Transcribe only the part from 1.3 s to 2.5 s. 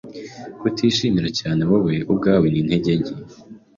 cyane wowe ubwawe